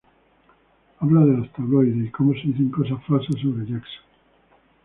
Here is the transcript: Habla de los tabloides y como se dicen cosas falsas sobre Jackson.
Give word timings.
Habla 0.97 1.21
de 1.27 1.37
los 1.37 1.51
tabloides 1.51 1.95
y 1.95 2.09
como 2.09 2.33
se 2.33 2.39
dicen 2.47 2.71
cosas 2.71 3.03
falsas 3.05 3.39
sobre 3.39 3.67
Jackson. 3.71 4.01